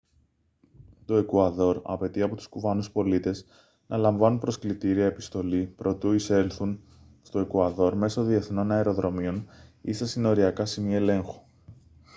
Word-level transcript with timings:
το 1.05 1.15
εκουαδόρ 1.15 1.81
απαιτεί 1.83 2.21
από 2.21 2.35
τους 2.35 2.47
κουβανούς 2.47 2.91
πολίτες 2.91 3.45
να 3.87 3.97
λαμβάνουν 3.97 4.39
προσκλητήρια 4.39 5.05
επιστολή 5.05 5.65
προτού 5.77 6.11
εισέλθουν 6.11 6.79
στο 7.21 7.39
εκουαδόρ 7.39 7.95
μέσω 7.95 8.23
διεθνών 8.23 8.71
αεροδρομίων 8.71 9.47
ή 9.81 9.93
στα 9.93 10.05
συνοριακά 10.05 10.65
σημεία 10.65 10.97
ελέγχου 10.97 11.41